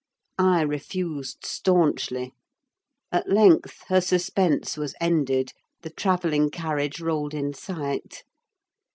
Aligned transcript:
I 0.39 0.61
refused 0.63 1.45
staunchly. 1.45 2.33
At 3.11 3.29
length 3.29 3.83
her 3.89 4.01
suspense 4.01 4.75
was 4.75 4.95
ended: 4.99 5.53
the 5.83 5.91
travelling 5.91 6.49
carriage 6.49 6.99
rolled 6.99 7.35
in 7.35 7.53
sight. 7.53 8.23